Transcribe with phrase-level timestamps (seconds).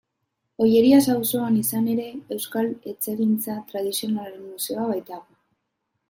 [0.65, 2.05] Ollerias auzoan, izan ere,
[2.35, 5.29] Euskal Eltzegintza Tradizionalaren Museoa baitago.